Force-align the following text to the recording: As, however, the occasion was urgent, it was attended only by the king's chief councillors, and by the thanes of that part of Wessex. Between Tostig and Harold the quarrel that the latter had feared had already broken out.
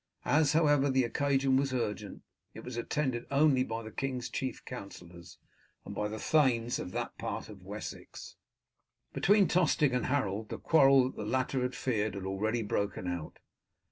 As, 0.25 0.53
however, 0.53 0.89
the 0.89 1.03
occasion 1.03 1.57
was 1.57 1.71
urgent, 1.71 2.23
it 2.55 2.63
was 2.63 2.75
attended 2.75 3.27
only 3.29 3.63
by 3.63 3.83
the 3.83 3.91
king's 3.91 4.29
chief 4.31 4.65
councillors, 4.65 5.37
and 5.85 5.93
by 5.93 6.07
the 6.07 6.17
thanes 6.17 6.79
of 6.79 6.91
that 6.93 7.15
part 7.19 7.49
of 7.49 7.61
Wessex. 7.61 8.35
Between 9.13 9.47
Tostig 9.47 9.93
and 9.93 10.07
Harold 10.07 10.49
the 10.49 10.57
quarrel 10.57 11.03
that 11.03 11.15
the 11.17 11.23
latter 11.25 11.61
had 11.61 11.75
feared 11.75 12.15
had 12.15 12.25
already 12.25 12.63
broken 12.63 13.07
out. 13.07 13.37